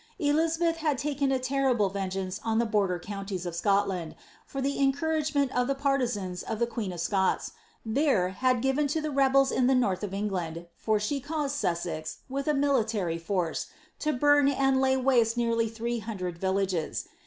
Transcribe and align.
Elizabeth 0.17 0.77
had 0.77 0.97
taken 0.97 1.31
a 1.31 1.37
terrible 1.37 1.87
rear 1.91 2.07
geance 2.07 2.39
on 2.43 2.57
the 2.57 2.65
border 2.65 2.97
counties 2.97 3.45
of 3.45 3.53
Scodand, 3.55 4.15
for 4.47 4.59
the 4.59 4.79
encouragement 4.81 5.51
the 5.53 5.75
partisans 5.75 6.41
of 6.41 6.57
the 6.57 6.65
queen 6.65 6.91
of 6.91 6.99
Scots, 6.99 7.51
there, 7.85 8.29
had 8.29 8.63
given 8.63 8.87
to 8.87 8.99
the 8.99 9.11
rebels 9.11 9.51
in 9.51 9.67
the 9.67 9.75
north 9.75 10.01
of 10.01 10.11
England, 10.11 10.65
for 10.75 10.99
she 10.99 11.19
caused 11.19 11.55
Sussex, 11.55 12.21
uith 12.31 12.47
a 12.47 12.55
military 12.55 13.19
force, 13.19 13.67
to 13.99 14.11
bom 14.11 14.47
and 14.47 14.81
lay 14.81 14.97
waste 14.97 15.37
nearly 15.37 15.69
three 15.69 15.99
hundred 15.99 16.35
villages.' 16.39 17.07